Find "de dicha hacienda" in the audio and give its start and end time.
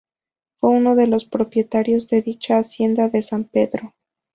2.07-3.07